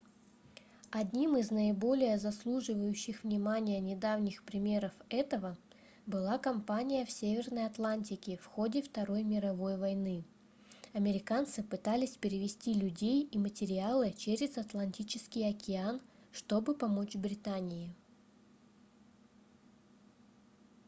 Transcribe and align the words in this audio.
одним 0.89 1.37
из 1.37 1.51
наиболее 1.51 2.17
заслуживающих 2.17 3.23
внимания 3.23 3.79
недавних 3.79 4.41
примеров 4.41 4.93
этого 5.09 5.55
была 6.07 6.39
компания 6.39 7.05
в 7.05 7.11
северной 7.11 7.67
атлантике 7.67 8.37
в 8.37 8.45
ходе 8.45 8.81
второй 8.81 9.21
мировой 9.21 9.77
войны 9.77 10.25
американцы 10.93 11.61
пытались 11.61 12.17
перевезти 12.17 12.73
людей 12.73 13.25
и 13.29 13.37
материалы 13.37 14.11
через 14.17 14.57
атлантический 14.57 15.47
океан 15.47 16.01
чтобы 16.31 16.73
помочь 16.73 17.15
британии 17.15 17.93